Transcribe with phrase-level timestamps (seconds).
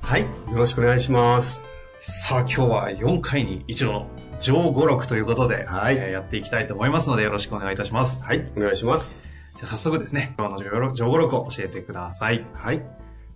[0.00, 0.22] はい。
[0.22, 1.60] よろしくお願いします。
[1.98, 4.06] さあ今日は4回に一度の
[4.40, 8.22] 上五録ということで、はいえーやっていきたいと思いますのでよろしくお願いいたします。
[8.22, 8.48] はい。
[8.56, 9.14] お願いします。
[9.56, 12.46] じゃあ早速ですね、今日の上五録を教えてください。
[12.54, 12.82] はい。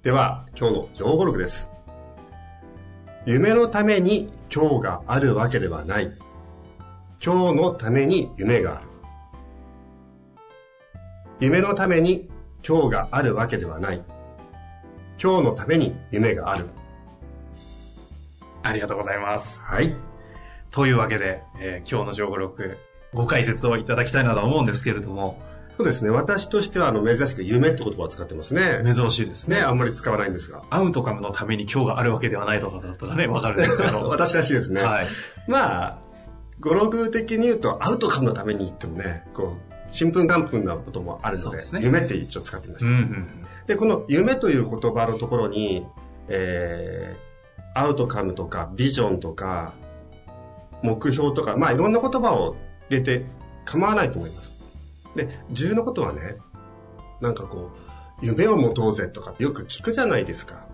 [0.02, 1.68] では、今日の情報録です。
[3.26, 6.12] 夢のために今日があるわけではない。
[7.24, 8.86] 今日のために夢がある。
[11.40, 12.28] 夢のために
[12.66, 14.02] 今日があるわけではない。
[15.20, 16.66] 今日のために夢がある。
[18.62, 19.60] ありがとうございます。
[19.60, 19.94] はい。
[20.70, 22.78] というわけで、えー今日の上五録、
[23.12, 25.40] ご解説をいただきたいなと思うんですけれども、
[25.76, 26.10] そうですね。
[26.10, 28.82] 私としては、あの、珍しく夢って言葉を使ってますね。
[28.84, 29.56] 珍しいですね。
[29.56, 30.62] ね、あんまり使わないんですが。
[30.68, 34.02] アウトカムのために今日があるわけではないとかだったらね、わかるんですけど。
[34.08, 34.82] 私らしいですね。
[34.82, 35.06] はい。
[35.48, 35.98] まあ、
[36.60, 39.56] 語録的に言うとアウトカムのために言ってもね、こ
[39.90, 42.90] う、ちんぷんかんぷんなこともあるので、ですね夢って一応使ってみました。
[42.90, 43.28] うんうん。
[43.66, 45.86] で、この夢という言葉のところに、
[46.28, 49.74] えー、アウトカムとかビジョンとか、
[50.82, 52.56] 目標とか、まあいろんな言葉を
[52.90, 53.24] 入れて
[53.64, 54.52] 構わないと思います。
[55.14, 56.36] で、重要なことはね、
[57.20, 57.70] なんかこ
[58.22, 60.66] う、夢を持とうぜとかってよく聞くじゃないですか。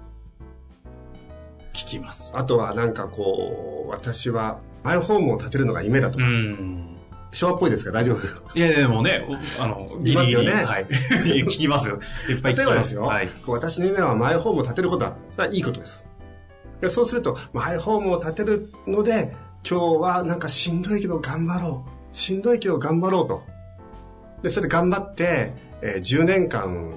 [1.72, 2.32] 聞きます。
[2.34, 6.97] あとはなんかこう、私はマイホームを建てるのが夢だとか、ん。
[7.32, 7.92] 昭和っぽいですか？
[7.92, 9.26] 大丈夫いや、でもね、
[9.58, 10.86] おあの、言いますよねはい。
[11.44, 12.00] 聞きますよ。
[12.28, 12.64] いっぱい聞きま。
[12.64, 13.28] 例えばですすよ、はい。
[13.46, 15.46] 私の夢はマイホームを建てることだ。
[15.46, 16.04] いいことです。
[16.80, 19.34] でそうすると、マイホームを建てるので、
[19.68, 22.16] 今日はなんかしんどいけど頑張ろう。
[22.16, 23.42] しんどいけど頑張ろうと。
[24.42, 25.52] で、それで頑張って、
[25.82, 26.94] えー10年間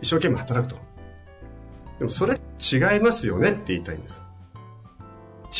[0.00, 0.80] 一生懸命働くと。
[1.98, 4.22] でもそれ違いますよねって言いたいんです。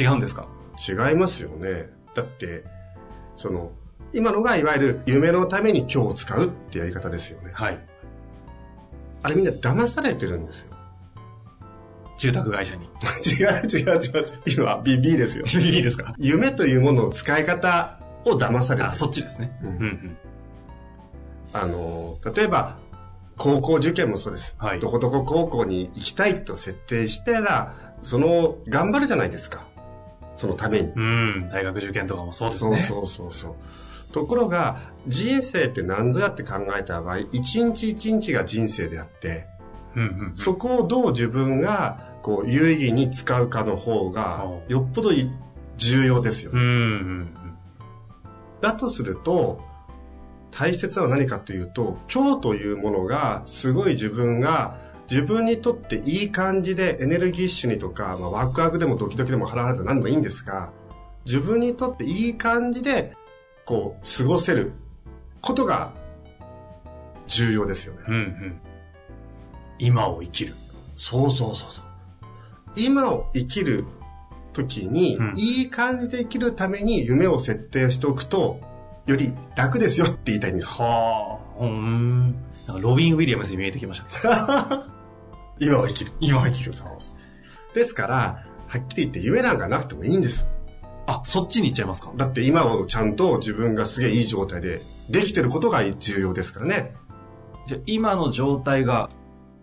[0.01, 0.47] 違うんですか？
[0.89, 1.89] 違いますよね。
[2.15, 2.65] だって、
[3.37, 3.71] その、
[4.15, 7.51] 今のがいわゆる夢のために今日を使うってやり方ですよね。
[7.53, 7.79] はい。
[9.23, 10.71] あれみんな騙されてるんですよ。
[12.19, 12.85] 住宅会社に。
[13.27, 14.25] 違う違う違う違う。
[14.47, 15.45] 今、BB ですよ。
[15.61, 16.15] いいですか？
[16.19, 18.95] 夢というものの使い方を騙されてあ、る。
[18.95, 19.59] そっちですね。
[19.63, 20.17] ううんんうん。
[21.53, 22.77] あの、例えば、
[23.37, 24.55] 高校受験もそうです。
[24.59, 29.65] はいどこどこ高校に行きたいと設定したら、その、頑張るじゃないですか。
[30.37, 30.93] そのために。
[30.95, 31.49] うん。
[31.51, 32.79] 大学受験とかもそうですね。
[32.79, 34.13] そうそうそうそう。
[34.13, 39.47] ところが、人生って何ぞやって考えた場合、一日一日が人生であって、
[39.97, 40.33] うんうん。
[40.35, 45.31] そこをどう自分が、こう、有意義に使うかの方がお、よっぽどい
[45.77, 47.37] 重要ですよねうんうん
[48.61, 49.61] だとすると、
[50.51, 54.79] 大切なのは何かというと、今日というものが、すごい自分が、
[55.11, 60.73] 自分にとっていい感じでエネルギッシュにとか、まあ、ワクワクでもドキドキでもハラハラでも何でもいいんですが、
[61.25, 63.15] 自分にとっていい感じで、
[63.65, 64.73] こう、過ごせる
[65.41, 65.93] ことが
[67.27, 68.01] 重要ですよね。
[68.09, 68.15] うん。
[68.15, 68.61] うんうん。
[69.79, 70.55] 今を生きる。
[70.97, 71.85] そうそうそうそう。
[72.77, 73.85] 今を生きる
[74.53, 78.61] 時に、うんいい感じで生きるために夢を設定しておくと、
[79.07, 80.69] より楽ですよって言いたいんです。
[80.69, 81.63] はあ。
[81.63, 82.33] うん。
[82.67, 84.87] なんかロビン・ウィリアムズに見えてきました。
[85.59, 86.13] 今を生きる。
[86.21, 86.73] 今を生きる。
[86.73, 87.75] そうそう。
[87.75, 90.49] ですから、はっきり言って夢なんかなくてもいいんです。
[91.07, 92.13] あ、そっちに行っちゃいますか？
[92.17, 96.95] だって今をちゃんと自分がすげえいい状態でできてることが重要ですからね。
[97.67, 99.11] じゃあ今の状態が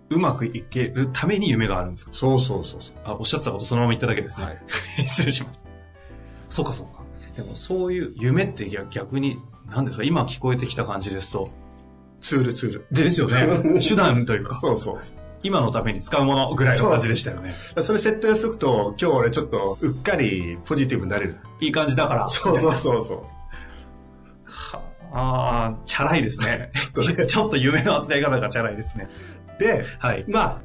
[0.09, 2.13] うまくいけるために夢があるんですか？
[2.13, 2.95] そうそうそうそう。
[3.03, 4.45] あ、おっしゃってたことそのまま言っただけですね。
[4.45, 4.59] はい。
[5.07, 5.63] 失礼しました。
[6.49, 7.01] そうかそうか。
[7.35, 9.39] でもそういう夢って逆逆に、
[9.69, 10.03] 何ですか？
[10.03, 11.49] 今聞こえてきた感じですと。
[12.19, 12.85] ツールツール。
[12.91, 13.47] でですよね。
[13.81, 14.99] 手段というか、そうそう。
[15.43, 17.55] 今のために使うものぐらいの感じでしたよね。
[17.81, 21.37] それ設定しとくと、今日俺ちょっとうっかりポジティブになれる。
[21.59, 22.27] いい感じだから。
[22.27, 23.23] そうそうそうそう。
[24.45, 24.81] は
[25.13, 26.69] ああ、チャラいですね。
[26.73, 29.07] ちょっとね ちょっと夢の扱い方がチャラいですね。
[29.59, 30.25] で、はい。
[30.27, 30.57] まあ、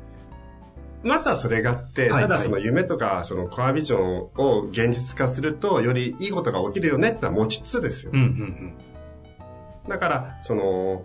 [1.02, 8.20] まずはそれがあって、はいただその夢とか、そのコアビジョンを現実化すると、よりいいことが起きるよねってのは持ちつつですようん。
[8.20, 8.73] うん
[9.88, 11.05] だから、その、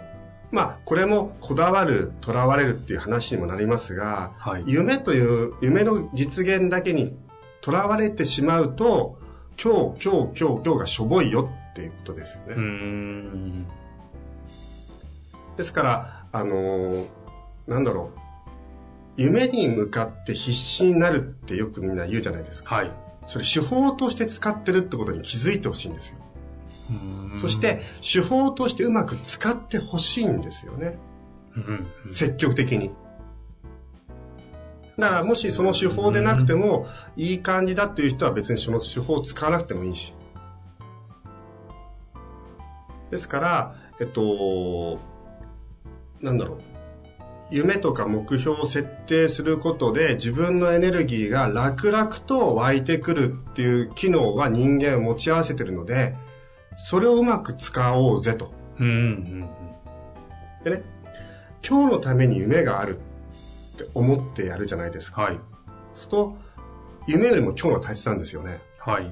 [0.52, 4.64] まあ、これもこだわる、とらわれるっていう話にもなりますが、はい。
[4.68, 7.16] 夢という、夢の実現だけに
[7.62, 9.18] とらわれてしまうと、
[9.62, 13.66] 今日、今日、今日、今日がしょぼいよっていうことですよね。
[15.58, 17.06] ですから、あのー
[17.68, 18.20] なんだろう。
[19.18, 22.76] 夢に向かって必死になるってよくみんな言うじゃないですか。
[22.76, 22.92] はい。
[23.28, 26.18] それ手法として使ってるってことに気づいてほしいんですよ。
[27.40, 30.98] そして、手法としてうまく使ってほしいんですよね。
[32.12, 32.92] 積極的に。
[34.98, 40.14] だからもしその手法でなくても、いい感じだっていう人は別にその手法を使わなくてもいいし。
[43.10, 45.00] ですから、えっと、
[46.22, 46.62] なんだろう。
[47.52, 56.16] 夢とか目標を設定することで自分のエネルギーが楽々と湧いてくるっていう機能は人間を持ち合わせてるので、
[56.78, 58.54] それをうまく使おうぜと。
[58.80, 59.50] うんうん
[60.64, 60.84] でね、
[61.68, 63.00] 今日のために夢がある
[63.74, 65.22] って思ってやるじゃないですか。
[65.24, 65.36] はい。
[65.36, 66.38] そうすると、
[67.08, 68.60] 夢よりも今日のが大切なんですよね。
[68.78, 69.12] はい。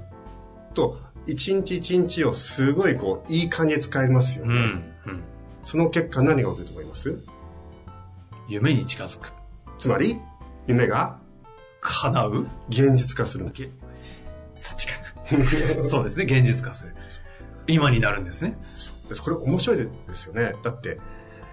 [0.75, 4.53] と、一日一日をすごいこう、いい感じで使えますよね。
[4.53, 4.61] うん。
[4.61, 5.23] うん。
[5.63, 7.23] その結果何が起きると思います？
[8.47, 9.31] 夢に近づく。
[9.77, 10.19] つまり、
[10.67, 11.17] 夢が
[11.81, 12.47] 叶う？
[12.69, 13.51] 現実化する。
[14.56, 14.94] そっちか。
[15.83, 16.25] そうですね。
[16.25, 16.95] 現実化する。
[17.74, 18.57] 今になるんですね。
[19.07, 20.54] ですこれ面白いですよね。
[20.63, 21.00] だって、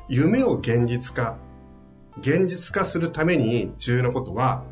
[0.08, 1.36] 夢を現実化、
[2.18, 4.64] 現実化するために重要なことは、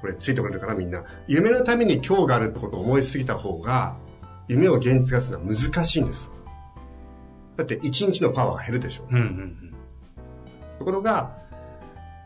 [0.00, 1.04] これついてこれるかなみんな。
[1.28, 3.96] 夢のために今日があるってことを思いすぎた方が、
[4.48, 6.30] 夢を現実化するのは難しいんです。
[7.56, 9.06] だって一日のパワーが減るでしょ。
[9.10, 9.74] うんうん
[10.78, 11.36] ところが、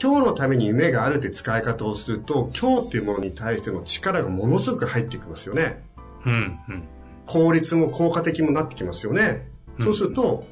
[0.02, 5.82] 今日のために夢があるって使い方をすると、今日っていうものに対しての力がものすごく入ってきますよね。
[6.24, 6.32] うん。
[6.32, 6.95] うんうん。
[7.26, 9.48] 効率も効果的もなってきますよね。
[9.80, 10.44] そうすると、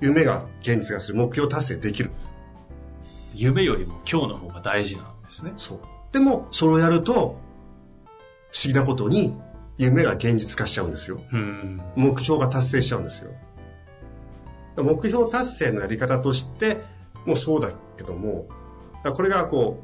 [0.00, 2.34] 夢が現実化する目標達成できるんです。
[3.34, 5.52] 夢よりも今日の方が大事なんですね。
[5.56, 5.80] そう。
[6.12, 9.36] でも、それをやると、不思議なことに、
[9.78, 11.20] 夢が現実化しちゃうんですよ。
[11.32, 11.80] うん。
[11.96, 13.30] 目標が達成しちゃうんですよ。
[14.76, 16.82] 目標達成のやり方として
[17.24, 18.48] もそうだけども、
[19.14, 19.82] これがこ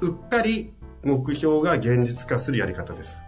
[0.00, 0.72] う、うっかり
[1.02, 3.18] 目標が現実化するやり方です。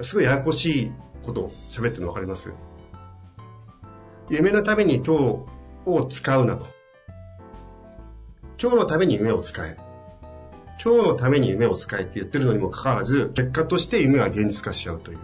[0.00, 0.92] すごいややこしい
[1.22, 2.52] ことを喋ってるの分かります？
[4.30, 5.10] 夢のために今日
[5.86, 6.66] を使うなと。
[8.60, 9.76] 今日のために夢を使え。
[10.82, 15.18] 今日のために夢を使えって言ってるのにもかかわらず、結果として夢は現実化しちゃうという。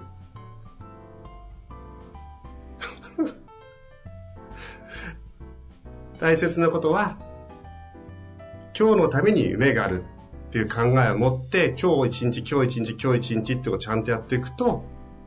[6.19, 7.17] 大切なことは、
[8.79, 10.03] 今日のために夢がある
[10.55, 14.85] っていう考えを持って、今日一日、今日一日、今日一日ってちゃんとやっていくと、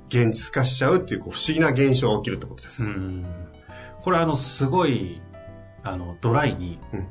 [0.07, 2.81] 現実化しちゃうっていうこう不思議な現象が起きるってことです。
[2.81, 3.25] うん。
[3.99, 5.21] これあの、すごい、
[5.83, 7.07] あの、ドライにうん、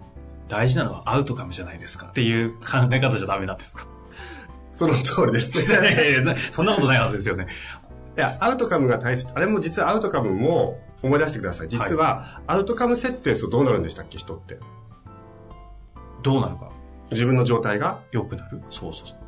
[0.48, 3.86] 大事なのはアウトカムじゃないですかっていう考え方じゃダメなんですか？
[4.72, 5.52] その通りです
[6.52, 7.48] そんなことないはずですよね。
[8.16, 9.30] いや、アウトカムが大切。
[9.34, 11.68] あれも実はアウトカムも思い出してください。
[11.68, 14.58] 実は、アウトカム設定するとどうなるんでしたっけ、人って。
[16.22, 16.70] どうなるか
[17.10, 19.18] 自分の状態が、良くなるそうそうそう。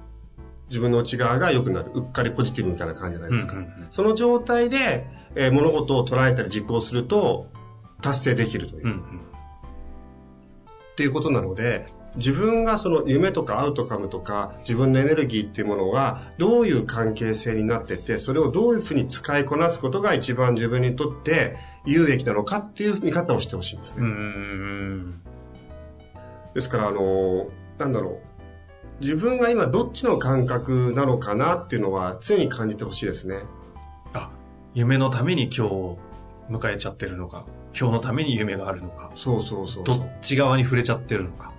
[0.68, 1.90] 自分の内側が良くなる。
[1.94, 3.54] うっかりポジティブみたいな感じじゃないですか。
[3.54, 7.46] うんうんうんその状態で、えー物事を捉えたり実行すると、
[8.02, 8.84] 達成できるという。
[8.84, 8.98] うんうん。
[8.98, 9.00] っ
[10.96, 11.86] ていうことなので、
[12.16, 24.02] 自分がその夢とかアウトカムとか自分のエネルギーっていうものがどういう関係性になってて、それをどういうふうに使いこなすことが一番自分にとって有益なのかっていう見方をしてほしいんですね。
[26.54, 27.48] ですから、あの、
[27.78, 28.18] なんだろう。
[29.00, 33.42] 自分が今どっちの感覚なのかなっていうのは常に感じてほしいですね。
[34.12, 34.30] あ、
[34.74, 35.98] 夢のために今日を
[36.50, 37.44] 迎えちゃってるのか、
[37.78, 39.84] 今日のために夢があるのか、そうそうそう。
[39.84, 41.52] どっち側に触れちゃってるのか。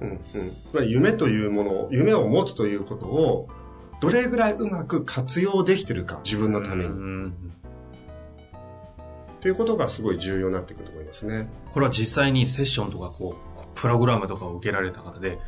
[0.00, 0.20] うんうん
[0.72, 3.48] まあ、夢というものを、夢を持つということを、
[4.00, 6.90] どれぐらいうまく活用できてるか、自分のために。
[6.90, 7.34] っうん
[9.44, 11.50] ていうことがすごい重要になってくると思いますね。
[11.70, 15.38] これは実際にセッションとかこう、プログラムとかを受けられた方で、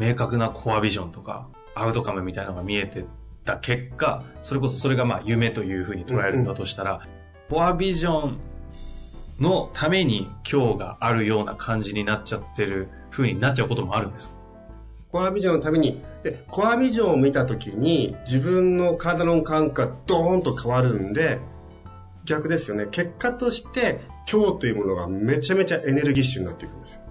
[0.00, 3.04] 明確なコアビジョンとか、アウトカムみたいなのが見えて
[3.44, 7.06] た結果、それこそそれがまあ夢というふうに捉えるんだとしたら、
[7.50, 8.38] コアビジョン
[9.38, 14.32] のために今日があるような感じになっちゃってる風になっちゃうこともあるんです。
[15.12, 21.40] コアビジョンのために、で、コアビジョンを見たときに、自分の体の感覚がドーンと変わるんで、
[22.24, 22.86] 逆ですよね。
[22.90, 27.09] 結果として、今日というものがめちゃめちゃエネルギッシュになっていくんですよ。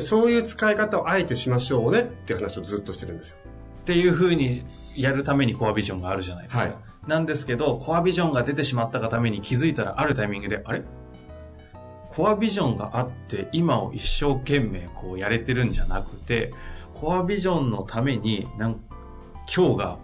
[0.00, 3.36] でそういう使い方をあえてしましょうねっていう話をずっとしてるんですよ。
[3.82, 4.64] っていう風に
[4.96, 6.62] やるためにコアビジョンがあるじゃないですか。
[6.62, 6.74] はい
[7.08, 10.82] なんですけど、コアビジョンが出てしまったがために気づいたらあるタイミングで、あれ？
[12.10, 16.52] コアビジョンがあって今を一生懸命こうやれてるんじゃなくて、
[16.92, 18.80] コアビジョンのためになん
[19.52, 19.98] 今日が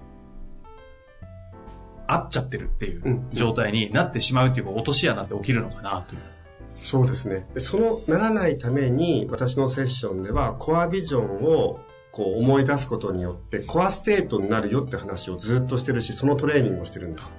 [2.06, 6.20] 合っちゃってるっていう状態になってしまうっていう落とし穴って起きるのかなという。
[6.78, 7.46] そうですね。
[7.58, 11.80] そのならないために私のセッションでは core vision を
[12.12, 17.34] こう思い出すことによって core state になるよって話をずっとしてるし、そのトレーニングをしてるんです。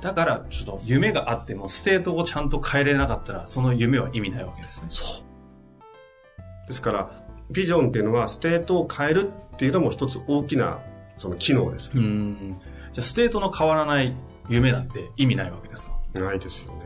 [0.00, 4.86] だから、ちょっと夢があっても、 state をちゃんと変えれなかったら、その夢は意味ないわけですね。
[4.88, 6.66] そう。
[6.66, 10.78] ですから、ビジョンっていうのは、 state を変えるっていうのも一つ大きな、
[11.18, 11.92] その機能です。
[11.94, 12.56] うん。
[12.92, 14.16] じゃあ、 state の変わらない
[14.48, 15.92] 夢なんて意味ないわけですか？
[16.14, 16.84] ないですよね。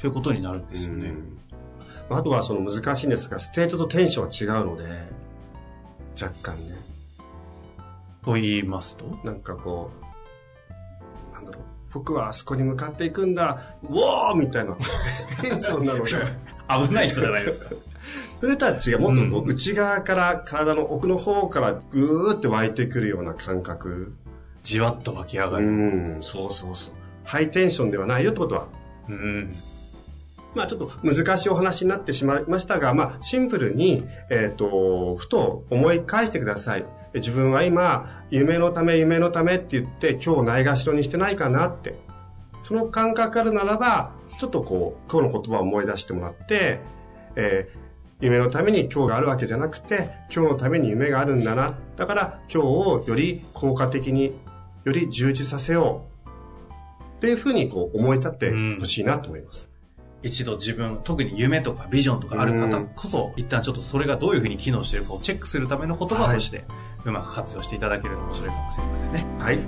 [0.00, 1.14] ということになるんですよね。
[2.08, 4.84] あとはその難しいんですが、 state とテンションは違うので、
[6.20, 6.76] 若干ね。
[8.24, 9.18] と言いますと？
[9.24, 10.06] なんかこう、
[11.92, 14.76] 僕はあそこに向かっていくんだ、ウォーみたいな
[15.40, 16.10] テンションなので。
[16.68, 17.70] 危ない人じゃないですか。
[18.40, 24.14] それとは違う、もっとこう、内側から体の奥の方からぐーって湧いてくるような感覚。
[24.62, 25.66] じわっと湧き上がる。
[25.66, 25.70] う
[26.18, 26.94] ん、そうそうそう。
[27.24, 28.66] ハイテンションではないよってことは。
[29.08, 29.54] うん。
[30.56, 36.86] まあちょっと難しいお話になってしまいましたが、まあシンプルに、えっ、ー、と、ふと思い返してください。
[37.14, 41.94] 自分は今、夢のため、夢のためって言って、今日ないがしろにしてないかなって。
[42.62, 46.80] その感覚あるならば、ちょっとこう、今日の言葉を思い出してもらって、
[47.36, 47.78] えー、
[48.24, 51.74] 夢のために今日があるわけじゃなくて、今日のために夢があるんだな。
[51.96, 54.32] だから今日をより効果的に、
[54.84, 56.28] より充実させよう。
[57.16, 59.75] っていうふうにこう思い立ってほしいなと思います。
[60.22, 66.64] 一度自分、特に夢とかビジョンとかある方こそ、一旦ちょっとそれがどういうふうに機能しているかをチェックするための言葉として、
[67.04, 69.26] うまく活用していただけると面白いかもしれませんね。
[69.38, 69.60] はい。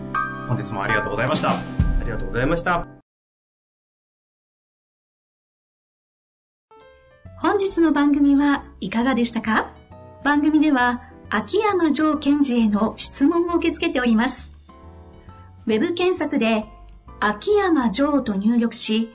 [0.48, 1.50] 本日もありがとうございました。
[1.50, 1.62] あ
[2.04, 2.88] りがとうございました。
[7.40, 9.72] 本日の番組はいかがでしたか？
[10.24, 14.52] 番組では秋山城賢治への質問を受け付けております。
[15.66, 16.64] ウェブ検索で
[17.20, 19.14] 秋山城と入力し、